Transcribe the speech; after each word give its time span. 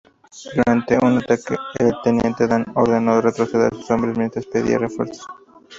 Durante 0.55 0.97
un 0.99 1.19
ataque, 1.19 1.55
el 1.77 1.93
teniente 2.03 2.47
Dan 2.47 2.65
ordenó 2.73 3.21
retroceder 3.21 3.71
a 3.71 3.75
sus 3.77 3.91
hombres 3.91 4.17
mientras 4.17 4.47
pedía 4.47 4.79
refuerzos. 4.79 5.27